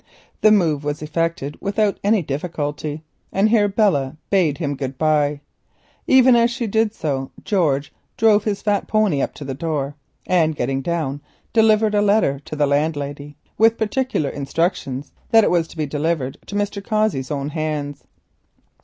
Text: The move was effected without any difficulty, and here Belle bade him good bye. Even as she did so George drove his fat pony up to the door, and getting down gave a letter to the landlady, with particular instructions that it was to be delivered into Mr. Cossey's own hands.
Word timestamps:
The 0.41 0.49
move 0.51 0.83
was 0.83 1.03
effected 1.03 1.59
without 1.61 1.99
any 2.03 2.23
difficulty, 2.23 3.03
and 3.31 3.49
here 3.49 3.67
Belle 3.67 4.17
bade 4.31 4.57
him 4.57 4.75
good 4.75 4.97
bye. 4.97 5.41
Even 6.07 6.35
as 6.35 6.49
she 6.49 6.65
did 6.65 6.91
so 6.95 7.29
George 7.45 7.93
drove 8.17 8.43
his 8.43 8.63
fat 8.63 8.87
pony 8.87 9.21
up 9.21 9.35
to 9.35 9.45
the 9.45 9.53
door, 9.53 9.93
and 10.25 10.55
getting 10.55 10.81
down 10.81 11.21
gave 11.53 11.81
a 11.83 12.01
letter 12.01 12.39
to 12.45 12.55
the 12.55 12.65
landlady, 12.65 13.37
with 13.59 13.77
particular 13.77 14.31
instructions 14.31 15.11
that 15.29 15.43
it 15.43 15.51
was 15.51 15.67
to 15.67 15.77
be 15.77 15.85
delivered 15.85 16.35
into 16.41 16.55
Mr. 16.55 16.83
Cossey's 16.83 17.29
own 17.29 17.49
hands. 17.49 18.03